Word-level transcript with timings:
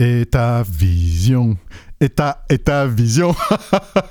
Et 0.00 0.26
ta 0.26 0.62
vision. 0.62 1.56
Et 2.00 2.08
ta, 2.08 2.44
et 2.48 2.58
ta 2.58 2.86
vision. 2.86 3.34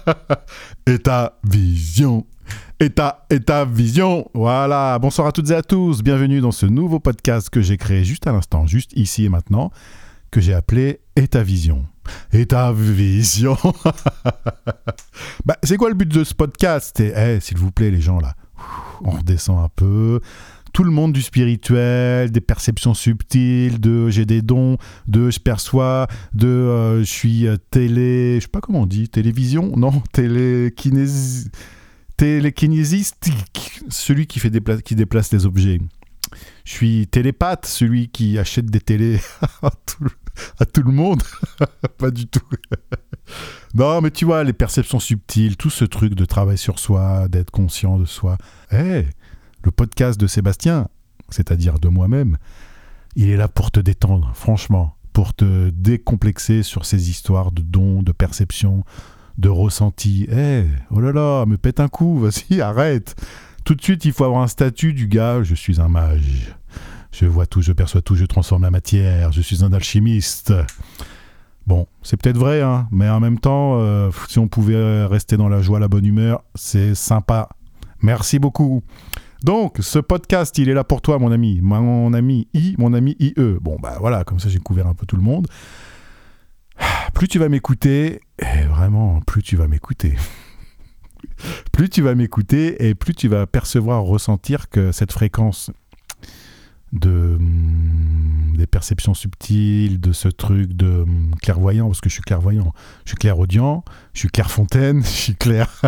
et 0.85 0.99
ta 0.99 1.39
vision. 1.45 2.25
Et 2.81 2.89
ta, 2.89 3.25
et 3.29 3.39
ta 3.39 3.63
vision. 3.63 4.29
Voilà. 4.33 4.99
Bonsoir 4.99 5.29
à 5.29 5.31
toutes 5.31 5.49
et 5.49 5.55
à 5.55 5.61
tous. 5.61 6.03
Bienvenue 6.03 6.41
dans 6.41 6.51
ce 6.51 6.65
nouveau 6.65 6.99
podcast 6.99 7.49
que 7.49 7.61
j'ai 7.61 7.77
créé 7.77 8.03
juste 8.03 8.27
à 8.27 8.33
l'instant, 8.33 8.67
juste 8.67 8.91
ici 8.97 9.23
et 9.23 9.29
maintenant, 9.29 9.71
que 10.29 10.41
j'ai 10.41 10.53
appelé 10.53 10.99
Et 11.15 11.29
ta 11.29 11.41
vision. 11.41 11.85
Et 12.33 12.45
ta 12.47 12.73
vision. 12.73 13.55
bah, 15.45 15.55
c'est 15.63 15.77
quoi 15.77 15.87
le 15.87 15.95
but 15.95 16.09
de 16.09 16.25
ce 16.25 16.33
podcast? 16.33 16.99
Eh, 16.99 17.39
s'il 17.39 17.57
vous 17.57 17.71
plaît, 17.71 17.91
les 17.91 18.01
gens 18.01 18.19
là, 18.19 18.33
on 19.05 19.11
redescend 19.11 19.63
un 19.63 19.69
peu 19.73 20.19
tout 20.77 20.83
le 20.83 20.91
monde 20.91 21.11
du 21.11 21.23
spirituel, 21.23 22.29
des 22.29 22.39
perceptions 22.39 22.93
subtiles, 22.93 23.79
de 23.79 24.11
j'ai 24.11 24.27
des 24.27 24.43
dons, 24.43 24.77
de 25.07 25.31
je 25.31 25.39
perçois, 25.39 26.05
de 26.35 26.45
euh, 26.45 26.99
je 26.99 27.11
suis 27.11 27.47
euh, 27.47 27.57
télé, 27.71 28.35
je 28.35 28.41
sais 28.41 28.47
pas 28.47 28.61
comment 28.61 28.81
on 28.81 28.85
dit, 28.85 29.09
télévision, 29.09 29.73
non, 29.75 30.03
télékinésiste, 30.13 31.49
télékinésistique, 32.15 33.81
celui 33.89 34.27
qui 34.27 34.39
fait 34.39 34.51
qui 34.83 34.93
déplace 34.93 35.33
les 35.33 35.47
objets. 35.47 35.81
Je 36.63 36.71
suis 36.71 37.07
télépathe, 37.07 37.65
celui 37.65 38.09
qui 38.09 38.37
achète 38.37 38.67
des 38.67 38.81
télés 38.81 39.19
à, 39.63 39.71
tout, 39.71 40.83
le 40.83 40.91
monde. 40.91 41.23
pas 41.97 42.11
du 42.11 42.27
tout. 42.27 42.45
non, 43.73 43.99
mais 44.01 44.11
tu 44.11 44.25
vois, 44.25 44.43
les 44.43 44.53
perceptions 44.53 44.99
subtiles, 44.99 45.57
tout 45.57 45.71
ce 45.71 45.85
truc 45.85 46.13
de 46.13 46.25
travail 46.25 46.59
sur 46.59 46.77
soi, 46.77 47.27
d'être 47.29 47.49
conscient 47.49 47.97
de 47.97 48.05
soi. 48.05 48.37
Eh, 48.71 49.05
le 49.67 49.71
podcast 49.71 50.17
de 50.17 50.27
Sébastien, 50.27 50.87
c'est-à-dire 51.27 51.77
de 51.77 51.89
moi-même, 51.89 52.37
il 53.17 53.29
est 53.29 53.35
là 53.35 53.49
pour 53.49 53.69
te 53.69 53.81
détendre, 53.81 54.31
franchement, 54.33 54.95
pour 55.11 55.33
te 55.33 55.71
décomplexer 55.71 56.63
sur 56.63 56.85
ces 56.85 57.09
histoires 57.09 57.51
de 57.51 57.61
dons, 57.61 58.01
de 58.01 58.13
perceptions, 58.13 58.85
de 59.37 59.49
ressentis. 59.49 60.25
Eh, 60.31 60.63
oh 60.89 61.01
là 61.01 61.11
là, 61.11 61.45
me 61.45 61.57
pète 61.57 61.81
un 61.81 61.89
coup, 61.89 62.17
vas-y, 62.17 62.61
arrête. 62.61 63.21
Tout 63.65 63.75
de 63.75 63.81
suite, 63.81 64.05
il 64.05 64.13
faut 64.13 64.23
avoir 64.23 64.41
un 64.41 64.47
statut 64.47 64.93
du 64.93 65.09
gars, 65.09 65.43
je 65.43 65.53
suis 65.53 65.81
un 65.81 65.89
mage. 65.89 66.55
Je 67.11 67.25
vois 67.25 67.45
tout, 67.45 67.61
je 67.61 67.73
perçois 67.73 68.01
tout, 68.01 68.15
je 68.15 68.23
transforme 68.23 68.63
la 68.63 68.71
matière, 68.71 69.33
je 69.33 69.41
suis 69.41 69.65
un 69.65 69.73
alchimiste. 69.73 70.53
Bon, 71.65 71.87
c'est 72.03 72.15
peut-être 72.15 72.37
vrai, 72.37 72.61
hein, 72.61 72.87
mais 72.89 73.09
en 73.09 73.19
même 73.19 73.37
temps, 73.37 73.81
euh, 73.81 74.11
si 74.29 74.39
on 74.39 74.47
pouvait 74.47 75.03
rester 75.03 75.35
dans 75.35 75.49
la 75.49 75.61
joie, 75.61 75.81
la 75.81 75.89
bonne 75.89 76.05
humeur, 76.05 76.41
c'est 76.55 76.95
sympa. 76.95 77.49
Merci 78.01 78.39
beaucoup. 78.39 78.81
Donc, 79.43 79.77
ce 79.79 79.99
podcast, 79.99 80.57
il 80.57 80.69
est 80.69 80.73
là 80.73 80.83
pour 80.83 81.01
toi, 81.01 81.19
mon 81.19 81.31
ami. 81.31 81.59
Mon 81.61 82.13
ami 82.13 82.47
I, 82.53 82.75
mon 82.77 82.93
ami 82.93 83.15
IE. 83.19 83.33
Bon, 83.61 83.77
bah 83.79 83.97
voilà, 83.99 84.23
comme 84.23 84.39
ça 84.39 84.49
j'ai 84.49 84.59
couvert 84.59 84.87
un 84.87 84.93
peu 84.93 85.05
tout 85.05 85.15
le 85.15 85.21
monde. 85.21 85.47
Plus 87.13 87.27
tu 87.27 87.39
vas 87.39 87.49
m'écouter, 87.49 88.21
et 88.39 88.63
vraiment, 88.69 89.21
plus 89.21 89.41
tu 89.41 89.55
vas 89.55 89.67
m'écouter. 89.67 90.15
plus 91.71 91.89
tu 91.89 92.01
vas 92.01 92.15
m'écouter 92.15 92.87
et 92.87 92.95
plus 92.95 93.15
tu 93.15 93.27
vas 93.27 93.47
percevoir, 93.47 94.03
ressentir 94.03 94.69
que 94.69 94.91
cette 94.91 95.11
fréquence 95.11 95.71
de 96.93 97.35
hum, 97.39 97.86
des 98.57 98.67
perceptions 98.67 99.13
subtiles, 99.13 99.99
de 99.99 100.11
ce 100.11 100.27
truc 100.27 100.73
de 100.73 101.03
hum, 101.03 101.31
clairvoyant, 101.41 101.87
parce 101.87 102.01
que 102.01 102.09
je 102.09 102.15
suis 102.15 102.23
clairvoyant, 102.23 102.73
je 103.05 103.11
suis 103.11 103.17
clairaudient, 103.17 103.85
je 104.13 104.19
suis 104.19 104.29
clairefontaine, 104.29 105.01
je 105.03 105.07
suis 105.09 105.35
clair, 105.35 105.81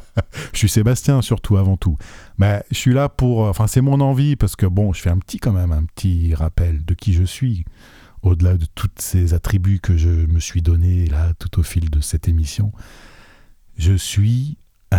je 0.52 0.58
suis 0.58 0.68
Sébastien 0.68 1.22
surtout 1.22 1.56
avant 1.56 1.76
tout. 1.76 1.96
Mais 2.38 2.64
je 2.70 2.76
suis 2.76 2.92
là 2.92 3.08
pour, 3.08 3.40
enfin 3.40 3.66
c'est 3.66 3.80
mon 3.80 4.00
envie 4.00 4.36
parce 4.36 4.56
que 4.56 4.66
bon, 4.66 4.92
je 4.92 5.00
fais 5.00 5.10
un 5.10 5.18
petit 5.18 5.38
quand 5.38 5.52
même 5.52 5.72
un 5.72 5.84
petit 5.84 6.34
rappel 6.34 6.84
de 6.84 6.94
qui 6.94 7.12
je 7.12 7.24
suis, 7.24 7.64
au-delà 8.22 8.56
de 8.56 8.66
tous 8.74 8.90
ces 8.96 9.34
attributs 9.34 9.80
que 9.80 9.96
je 9.96 10.08
me 10.08 10.40
suis 10.40 10.62
donné 10.62 11.06
là 11.06 11.32
tout 11.38 11.60
au 11.60 11.62
fil 11.62 11.90
de 11.90 12.00
cette 12.00 12.26
émission. 12.28 12.72
Je 13.76 13.92
suis 13.92 14.56
euh, 14.94 14.98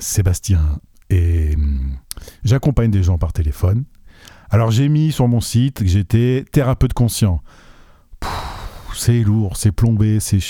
Sébastien 0.00 0.80
et 1.10 1.54
hum, 1.54 1.96
j'accompagne 2.44 2.90
des 2.90 3.02
gens 3.02 3.18
par 3.18 3.32
téléphone 3.32 3.84
alors 4.50 4.70
j'ai 4.70 4.88
mis 4.88 5.12
sur 5.12 5.28
mon 5.28 5.40
site 5.40 5.80
que 5.80 5.86
j'étais 5.86 6.44
thérapeute 6.50 6.92
conscient. 6.92 7.40
C'est 8.94 9.22
lourd, 9.22 9.56
c'est 9.56 9.72
plombé, 9.72 10.20
c'est 10.20 10.40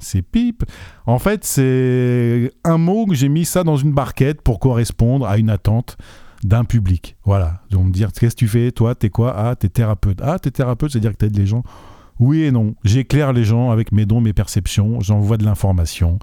c'est 0.00 0.22
pipe. 0.22 0.64
En 1.06 1.18
fait, 1.18 1.44
c'est 1.44 2.52
un 2.64 2.78
mot 2.78 3.06
que 3.06 3.14
j'ai 3.14 3.28
mis 3.28 3.44
ça 3.44 3.64
dans 3.64 3.76
une 3.76 3.92
barquette 3.92 4.42
pour 4.42 4.60
correspondre 4.60 5.26
à 5.26 5.38
une 5.38 5.50
attente 5.50 5.96
d'un 6.44 6.64
public. 6.64 7.16
Voilà. 7.24 7.62
Donc 7.70 7.86
me 7.86 7.92
dire 7.92 8.12
qu'est-ce 8.12 8.34
que 8.34 8.40
tu 8.40 8.48
fais 8.48 8.70
Toi, 8.70 8.94
t'es 8.94 9.10
quoi? 9.10 9.34
Ah, 9.36 9.56
t'es 9.56 9.68
thérapeute. 9.68 10.20
Ah, 10.22 10.38
t'es 10.38 10.50
thérapeute, 10.50 10.92
c'est-à-dire 10.92 11.12
que 11.12 11.16
t'aides 11.16 11.36
les 11.36 11.46
gens? 11.46 11.62
Oui 12.20 12.42
et 12.42 12.50
non. 12.50 12.74
J'éclaire 12.84 13.32
les 13.32 13.44
gens 13.44 13.70
avec 13.70 13.92
mes 13.92 14.06
dons, 14.06 14.20
mes 14.20 14.32
perceptions. 14.32 15.00
J'envoie 15.00 15.36
de 15.36 15.44
l'information 15.44 16.18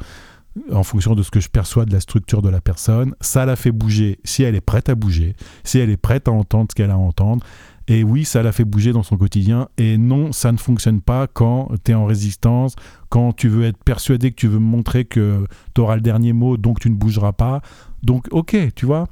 en 0.72 0.84
fonction 0.84 1.16
de 1.16 1.24
ce 1.24 1.32
que 1.32 1.40
je 1.40 1.50
perçois 1.50 1.86
de 1.86 1.92
la 1.92 2.00
structure 2.00 2.42
de 2.42 2.50
la 2.50 2.62
personne. 2.62 3.14
Ça 3.22 3.46
la 3.46 3.56
fait 3.56 3.72
bouger 3.72 4.20
si 4.24 4.44
elle 4.44 4.56
est 4.56 4.62
prête 4.62 4.90
à 4.90 4.96
bouger, 4.96 5.36
si 5.64 5.80
elle 5.80 5.90
est 5.90 5.98
prête 5.98 6.28
à 6.28 6.32
entendre 6.32 6.68
ce 6.72 6.76
qu'elle 6.76 6.92
a 6.92 6.96
à 6.96 6.98
entendre. 6.98 7.46
Et 7.88 8.04
oui, 8.04 8.26
ça 8.26 8.42
la 8.42 8.52
fait 8.52 8.66
bouger 8.66 8.94
dans 8.94 9.04
son 9.04 9.18
quotidien. 9.18 9.68
Et 9.78 9.98
non, 9.98 10.32
ça 10.32 10.52
ne 10.52 10.58
fonctionne 10.58 11.02
pas 11.02 11.28
quand 11.28 11.70
tu 11.84 11.92
es 11.92 11.94
en 11.94 12.06
résistance, 12.06 12.76
quand 13.10 13.34
tu 13.34 13.48
veux 13.48 13.66
être 13.66 13.84
persuadé 13.84 14.32
que 14.32 14.36
tu 14.36 14.48
veux 14.48 14.60
montrer 14.60 15.06
que 15.06 15.46
tu 15.76 15.82
auras 15.82 15.96
le 15.96 16.02
dernier 16.02 16.34
mot, 16.34 16.58
donc 16.58 16.80
tu 16.80 16.90
ne 16.90 16.96
bougeras 16.96 17.34
pas. 17.34 17.62
Donc, 18.02 18.28
ok, 18.32 18.58
tu 18.76 18.86
vois. 18.86 19.08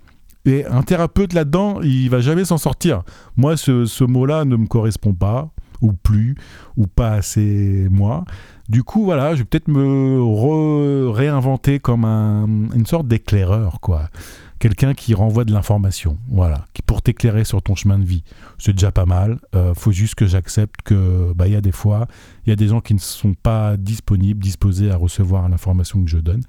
Et 0.45 0.65
un 0.65 0.81
thérapeute 0.81 1.33
là-dedans, 1.33 1.81
il 1.81 2.09
va 2.09 2.19
jamais 2.19 2.45
s'en 2.45 2.57
sortir. 2.57 3.03
Moi, 3.37 3.57
ce, 3.57 3.85
ce 3.85 4.03
mot-là 4.03 4.43
ne 4.43 4.55
me 4.55 4.65
correspond 4.65 5.13
pas, 5.13 5.51
ou 5.81 5.93
plus, 5.93 6.35
ou 6.77 6.87
pas 6.87 7.11
assez 7.11 7.87
moi. 7.91 8.25
Du 8.69 8.83
coup, 8.83 9.03
voilà, 9.03 9.35
je 9.35 9.39
vais 9.39 9.45
peut-être 9.45 9.67
me 9.67 11.09
réinventer 11.09 11.79
comme 11.79 12.05
une 12.05 12.85
sorte 12.85 13.07
d'éclaireur, 13.07 13.79
quoi. 13.81 14.09
Quelqu'un 14.59 14.93
qui 14.93 15.13
renvoie 15.13 15.43
de 15.43 15.51
l'information, 15.51 16.17
voilà, 16.29 16.65
qui 16.73 16.81
pour 16.81 17.01
t'éclairer 17.01 17.43
sur 17.43 17.61
ton 17.61 17.75
chemin 17.75 17.99
de 17.99 18.05
vie. 18.05 18.23
C'est 18.57 18.71
déjà 18.71 18.93
pas 18.93 19.05
mal. 19.05 19.39
Euh, 19.55 19.73
faut 19.73 19.91
juste 19.91 20.15
que 20.15 20.25
j'accepte 20.25 20.81
que, 20.83 21.33
bah, 21.33 21.47
il 21.47 21.53
y 21.53 21.57
a 21.57 21.61
des 21.61 21.73
fois, 21.73 22.07
il 22.45 22.49
y 22.49 22.53
a 22.53 22.55
des 22.55 22.69
gens 22.69 22.79
qui 22.79 22.93
ne 22.93 22.99
sont 22.99 23.33
pas 23.33 23.75
disponibles, 23.75 24.41
disposés 24.41 24.89
à 24.89 24.95
recevoir 24.95 25.49
l'information 25.49 26.01
que 26.01 26.09
je 26.09 26.17
donne. 26.17 26.43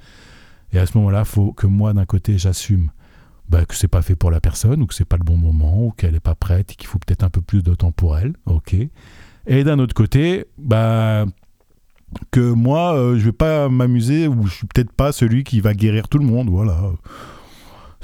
Et 0.73 0.79
à 0.79 0.87
ce 0.87 0.97
moment-là, 0.99 1.25
faut 1.25 1.53
que 1.53 1.67
moi, 1.67 1.93
d'un 1.93 2.05
côté, 2.05 2.39
j'assume 2.39 2.91
bah, 3.49 3.65
que 3.65 3.75
c'est 3.75 3.88
pas 3.88 4.03
fait 4.03 4.16
pour 4.16 4.31
la 4.31 4.41
personne, 4.41 4.82
ou 4.82 4.87
que 4.87 4.94
c'est 4.94 5.05
pas 5.05 5.16
le 5.16 5.25
bon 5.25 5.37
moment, 5.37 5.87
ou 5.87 5.91
qu'elle 5.91 6.12
n'est 6.12 6.21
pas 6.21 6.34
prête, 6.34 6.72
et 6.72 6.75
qu'il 6.75 6.87
faut 6.87 6.99
peut-être 6.99 7.25
un 7.25 7.31
peu 7.31 7.41
plus 7.41 7.62
de 7.62 7.75
temps 7.75 7.93
pour 7.93 8.16
elle. 8.19 8.34
Ok. 8.47 8.75
Et 9.47 9.65
d'un 9.65 9.78
autre 9.78 9.94
côté, 9.94 10.47
bah, 10.59 11.27
que 12.31 12.53
moi, 12.53 12.94
euh, 12.94 13.19
je 13.19 13.25
vais 13.27 13.33
pas 13.33 13.69
m'amuser 13.69 14.28
ou 14.28 14.47
je 14.47 14.54
suis 14.54 14.66
peut-être 14.66 14.93
pas 14.93 15.12
celui 15.12 15.44
qui 15.44 15.60
va 15.60 15.75
guérir 15.75 16.09
tout 16.09 16.19
le 16.19 16.27
monde. 16.27 16.49
Voilà. 16.49 16.78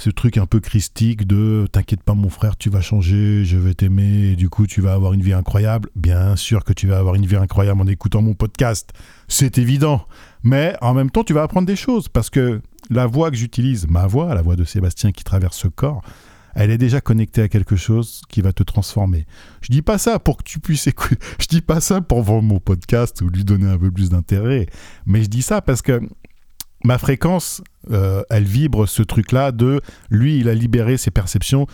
Ce 0.01 0.09
truc 0.09 0.39
un 0.39 0.47
peu 0.47 0.61
christique 0.61 1.27
de 1.27 1.67
t'inquiète 1.71 2.03
pas 2.03 2.15
mon 2.15 2.31
frère, 2.31 2.57
tu 2.57 2.71
vas 2.71 2.81
changer, 2.81 3.45
je 3.45 3.59
vais 3.59 3.75
t'aimer, 3.75 4.31
et 4.31 4.35
du 4.35 4.49
coup 4.49 4.67
tu 4.67 4.81
vas 4.81 4.95
avoir 4.95 5.13
une 5.13 5.21
vie 5.21 5.35
incroyable. 5.35 5.91
Bien 5.95 6.37
sûr 6.37 6.65
que 6.65 6.73
tu 6.73 6.87
vas 6.87 6.97
avoir 6.97 7.17
une 7.17 7.27
vie 7.27 7.37
incroyable 7.37 7.83
en 7.83 7.87
écoutant 7.87 8.23
mon 8.23 8.33
podcast, 8.33 8.95
c'est 9.29 9.59
évident. 9.59 10.07
Mais 10.43 10.75
en 10.81 10.95
même 10.95 11.11
temps, 11.11 11.23
tu 11.23 11.35
vas 11.35 11.43
apprendre 11.43 11.67
des 11.67 11.77
choses 11.77 12.09
parce 12.09 12.31
que 12.31 12.63
la 12.89 13.07
voix 13.07 13.31
que 13.31 13.37
j'utilise, 13.37 13.89
ma 13.89 14.07
voix, 14.07 14.35
la 14.35 14.41
voix 14.41 14.57
de 14.57 14.65
Sébastien 14.65 15.13
qui 15.13 15.23
traverse 15.23 15.59
ce 15.59 15.69
corps, 15.69 16.01
elle 16.55 16.71
est 16.71 16.79
déjà 16.79 17.03
connectée 17.03 17.43
à 17.43 17.49
quelque 17.49 17.77
chose 17.77 18.23
qui 18.31 18.41
va 18.41 18.55
te 18.55 18.63
transformer. 18.63 19.27
Je 19.61 19.71
dis 19.71 19.83
pas 19.83 19.99
ça 19.99 20.19
pour 20.19 20.39
que 20.39 20.45
tu 20.45 20.61
puisses 20.61 20.87
écouter, 20.87 21.17
je 21.39 21.47
dis 21.47 21.61
pas 21.61 21.81
ça 21.81 22.01
pour 22.01 22.23
vendre 22.23 22.45
mon 22.45 22.59
podcast 22.59 23.21
ou 23.21 23.29
lui 23.29 23.45
donner 23.45 23.69
un 23.69 23.77
peu 23.77 23.91
plus 23.91 24.09
d'intérêt, 24.09 24.67
mais 25.05 25.23
je 25.23 25.29
dis 25.29 25.43
ça 25.43 25.61
parce 25.61 25.83
que 25.83 26.01
ma 26.85 26.99
fréquence, 26.99 27.63
euh, 27.91 28.23
elle 28.31 28.45
vibre 28.45 28.87
ce 28.89 29.03
truc-là 29.03 29.53
de 29.53 29.81
lui, 30.11 30.39
il 30.39 30.49
a 30.49 30.55
libéré 30.55 30.97
ses 30.97 31.11
perceptions, 31.11 31.67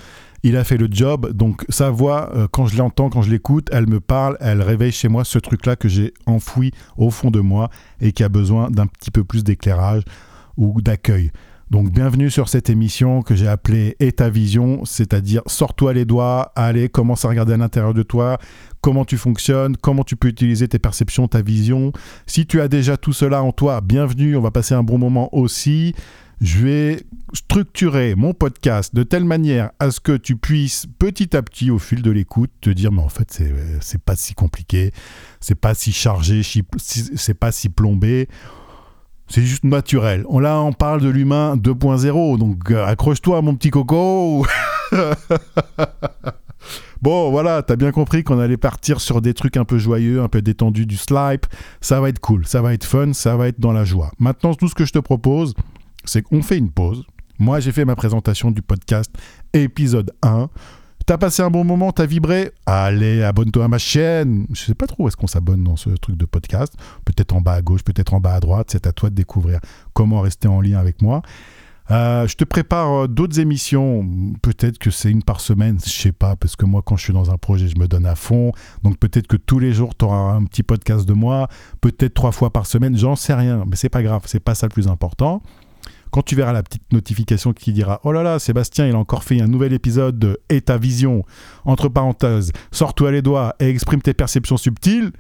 il 0.43 0.57
a 0.57 0.65
fait 0.65 0.77
le 0.77 0.89
job, 0.91 1.33
donc 1.33 1.65
sa 1.69 1.91
voix, 1.91 2.31
euh, 2.35 2.47
quand 2.51 2.67
je 2.67 2.77
l'entends, 2.77 3.11
quand 3.11 3.23
je 3.23 3.31
l'écoute, 3.31 3.69
elle 3.73 3.89
me 3.89 4.01
parle, 4.01 4.37
elle 4.41 4.63
réveille 4.63 4.93
chez 4.93 5.09
moi 5.09 5.25
ce 5.25 5.39
truc-là 5.39 5.77
que 5.77 5.89
j'ai 5.89 6.15
enfoui 6.27 6.73
au 6.97 7.11
fond 7.11 7.31
de 7.31 7.41
moi 7.41 7.71
et 8.01 8.13
qui 8.13 8.23
a 8.23 8.29
besoin 8.29 8.71
d'un 8.71 8.87
petit 8.87 9.11
peu 9.11 9.25
plus 9.25 9.45
d'éclairage 9.45 10.03
ou 10.57 10.81
d'accueil. 10.81 11.31
Donc 11.69 11.91
bienvenue 11.91 12.31
sur 12.31 12.49
cette 12.49 12.71
émission 12.71 13.23
que 13.23 13.35
j'ai 13.35 13.49
appelée 13.49 13.97
Et 13.99 14.13
ta 14.13 14.31
vision, 14.31 14.85
c'est-à-dire 14.85 15.43
sors-toi 15.47 15.95
les 15.95 16.05
doigts, 16.05 16.53
allez, 16.55 16.89
commence 16.89 17.25
à 17.25 17.29
regarder 17.29 17.55
à 17.55 17.57
l'intérieur 17.57 17.93
de 17.93 18.05
toi, 18.05 18.39
comment 18.81 19.05
tu 19.05 19.17
fonctionnes, 19.17 19.77
comment 19.77 20.05
tu 20.05 20.15
peux 20.15 20.29
utiliser 20.29 20.69
tes 20.69 20.79
perceptions, 20.79 21.27
ta 21.27 21.43
vision. 21.43 21.91
Si 22.27 22.47
tu 22.47 22.61
as 22.61 22.69
déjà 22.69 22.97
tout 22.97 23.13
cela 23.13 23.43
en 23.43 23.51
toi, 23.51 23.81
bienvenue, 23.81 24.37
on 24.37 24.41
va 24.41 24.53
passer 24.53 24.75
un 24.75 24.85
bon 24.85 24.97
moment 24.97 25.29
aussi. 25.35 25.93
Je 26.41 26.65
vais 26.65 27.03
structurer 27.33 28.15
mon 28.15 28.33
podcast 28.33 28.95
de 28.95 29.03
telle 29.03 29.25
manière 29.25 29.71
à 29.81 29.91
ce 29.91 29.99
que 29.99 30.17
tu 30.17 30.37
puisses 30.37 30.87
petit 31.01 31.37
à 31.37 31.43
petit 31.43 31.73
au 31.73 31.81
fil 31.81 32.01
de 32.01 32.11
l'écoute 32.13 32.51
te 32.61 32.71
dire 32.71 32.93
mais 32.93 33.03
en 33.03 33.09
fait 33.09 33.43
c'est 33.81 34.01
pas 34.03 34.15
si 34.15 34.35
compliqué, 34.35 34.93
c'est 35.41 35.57
pas 35.57 35.75
si 35.75 35.91
chargé, 35.93 36.43
c'est 36.79 37.35
pas 37.35 37.51
si 37.51 37.71
plombé 37.71 38.29
c'est 39.29 39.43
juste 39.43 39.65
naturel. 39.65 40.25
On, 40.29 40.39
là, 40.39 40.61
on 40.61 40.73
parle 40.73 41.01
de 41.01 41.09
l'humain 41.09 41.57
2.0, 41.57 42.39
donc 42.39 42.71
euh, 42.71 42.85
accroche-toi, 42.85 43.43
mon 43.43 43.55
petit 43.55 43.71
coco. 43.71 44.47
bon, 47.03 47.31
voilà, 47.31 47.63
t'as 47.63 47.77
bien 47.77 47.93
compris 47.93 48.23
qu'on 48.25 48.39
allait 48.39 48.57
partir 48.57 49.01
sur 49.01 49.21
des 49.21 49.35
trucs 49.35 49.57
un 49.57 49.65
peu 49.65 49.79
joyeux, 49.79 50.23
un 50.23 50.29
peu 50.29 50.43
détendus, 50.43 50.87
du 50.87 50.97
slipe. 50.97 51.47
Ça 51.81 52.01
va 52.01 52.09
être 52.09 52.21
cool, 52.21 52.47
ça 52.47 52.63
va 52.63 52.73
être 52.73 52.85
fun, 52.85 53.13
ça 53.13 53.37
va 53.37 53.49
être 53.49 53.61
dans 53.61 53.73
la 53.73 53.85
joie. 53.85 54.11
Maintenant, 54.19 54.55
tout 54.55 54.69
ce 54.69 54.75
que 54.75 54.85
je 54.85 54.93
te 54.93 54.99
propose, 54.99 55.55
c'est 56.05 56.23
qu'on 56.23 56.43
fait 56.43 56.59
une 56.59 56.71
pause. 56.71 57.05
Moi, 57.39 57.61
j'ai 57.61 57.73
fait 57.73 57.85
ma 57.85 57.97
présentation 57.97 58.51
du 58.51 58.63
podcast 58.63 59.11
épisode 59.53 60.13
1. 60.23 60.49
T'as 61.07 61.19
passé 61.19 61.41
un 61.41 61.51
bon 61.51 61.63
moment, 61.63 61.93
t'as 61.93 62.05
vibré 62.05 62.51
Allez, 62.67 63.23
abonne-toi 63.23 63.67
à 63.67 63.69
ma 63.69 63.79
chaîne. 63.79 64.45
Je 64.53 64.61
sais 64.61 64.75
pas 64.75 64.89
trop 64.89 65.05
où 65.05 65.09
est-ce 65.09 65.17
qu'on 65.17 65.29
s'abonne 65.29 65.63
dans 65.63 65.77
ce 65.77 65.91
truc 65.91 66.17
de 66.17 66.25
podcast. 66.25 66.75
Peut-être 67.05 67.33
en 67.33 67.41
bas 67.41 67.53
à 67.53 67.63
gauche, 67.63 67.85
peut-être 67.85 68.13
en 68.13 68.19
bas 68.19 68.35
à 68.35 68.41
droite. 68.41 68.71
C'est 68.73 68.89
à 68.89 68.93
toi 68.93 69.09
de 69.09 69.15
découvrir 69.15 69.61
comment 69.93 70.21
rester 70.21 70.49
en 70.49 70.61
lien 70.61 70.79
avec 70.81 71.03
moi. 71.03 71.23
Euh, 71.93 72.27
je 72.27 72.35
te 72.35 72.43
prépare 72.43 72.93
euh, 72.93 73.07
d'autres 73.07 73.39
émissions. 73.39 74.05
Peut-être 74.43 74.79
que 74.79 74.91
c'est 74.91 75.09
une 75.09 75.23
par 75.23 75.41
semaine, 75.41 75.79
je 75.85 75.91
sais 75.91 76.11
pas, 76.11 76.35
parce 76.35 76.57
que 76.57 76.65
moi, 76.65 76.83
quand 76.85 76.97
je 76.97 77.05
suis 77.05 77.13
dans 77.13 77.31
un 77.31 77.37
projet, 77.37 77.69
je 77.69 77.79
me 77.79 77.87
donne 77.87 78.05
à 78.05 78.17
fond. 78.17 78.51
Donc 78.83 78.99
peut-être 78.99 79.29
que 79.29 79.37
tous 79.37 79.61
les 79.61 79.73
jours, 79.73 79.95
tu 79.97 80.07
auras 80.07 80.33
un 80.33 80.43
petit 80.43 80.65
podcast 80.65 81.07
de 81.07 81.13
moi. 81.13 81.47
Peut-être 81.81 82.15
trois 82.15 82.33
fois 82.33 82.53
par 82.53 82.67
semaine, 82.67 82.97
j'en 82.97 83.15
sais 83.15 83.35
rien. 83.35 83.65
Mais 83.71 83.77
c'est 83.77 83.91
pas 83.91 84.03
grave, 84.03 84.23
c'est 84.27 84.41
pas 84.41 84.57
ça 84.57 84.67
le 84.67 84.73
plus 84.73 84.89
important. 84.89 85.41
Quand 86.17 86.23
tu 86.23 86.35
verras 86.35 86.55
la 86.55 86.63
petite 86.63 86.95
notification 86.95 87.53
qui 87.53 87.75
dira 87.75 88.01
Oh 88.03 88.11
là 88.11 88.23
là, 88.23 88.39
Sébastien, 88.39 88.87
il 88.89 88.95
a 88.95 88.99
encore 88.99 89.23
fait 89.23 89.39
un 89.39 89.49
nouvel 89.49 89.75
épisode 89.75 90.19
de 90.19 90.41
Et 90.49 90.63
ta 90.63 90.79
vision, 90.79 91.27
entre 91.67 91.91
parenthèses, 91.91 92.53
sors-toi 92.73 93.13
les 93.13 93.21
doigts 93.21 93.55
et 93.61 93.69
exprime 93.69 94.01
tes 94.01 94.15
perceptions 94.15 94.57
subtiles 94.57 95.13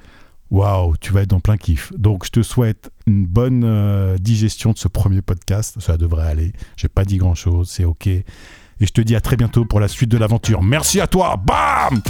waouh, 0.51 0.97
tu 0.97 1.13
vas 1.13 1.21
être 1.21 1.29
dans 1.29 1.41
plein 1.41 1.59
kiff. 1.59 1.93
Donc 1.99 2.25
je 2.25 2.31
te 2.31 2.43
souhaite 2.43 2.91
une 3.07 3.27
bonne 3.27 3.63
euh, 3.67 4.17
digestion 4.17 4.73
de 4.73 4.79
ce 4.79 4.89
premier 4.89 5.21
podcast. 5.21 5.79
Ça 5.81 5.99
devrait 5.99 6.29
aller. 6.29 6.55
J'ai 6.79 6.89
pas 6.89 7.05
dit 7.05 7.19
grand 7.19 7.35
chose, 7.35 7.69
c'est 7.69 7.85
ok. 7.85 8.07
Et 8.07 8.25
je 8.81 8.93
te 8.93 9.03
dis 9.03 9.17
à 9.17 9.21
très 9.21 9.37
bientôt 9.37 9.67
pour 9.67 9.81
la 9.81 9.89
suite 9.89 10.11
de 10.11 10.17
l'aventure. 10.17 10.63
Merci 10.63 11.03
à 11.03 11.07
toi. 11.07 11.37
Bam 11.37 12.01